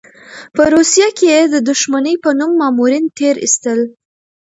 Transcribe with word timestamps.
په 0.55 0.63
روسيې 0.73 1.07
کې 1.17 1.27
یې 1.33 1.41
د 1.53 1.55
دښمنۍ 1.69 2.15
په 2.23 2.29
نوم 2.39 2.51
مامورین 2.61 3.05
تېر 3.17 3.35
ایستل. 3.43 3.79